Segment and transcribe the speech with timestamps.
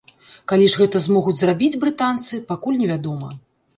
[0.51, 3.29] Калі ж гэта змогуць зрабіць брытанцы, пакуль не вядома.